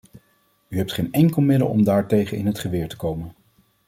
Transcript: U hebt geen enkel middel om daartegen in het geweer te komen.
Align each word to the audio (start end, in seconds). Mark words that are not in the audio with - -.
U 0.67 0.77
hebt 0.77 0.91
geen 0.93 1.11
enkel 1.11 1.41
middel 1.41 1.67
om 1.67 1.83
daartegen 1.83 2.37
in 2.37 2.45
het 2.45 2.59
geweer 2.59 2.87
te 2.89 2.97
komen. 2.97 3.35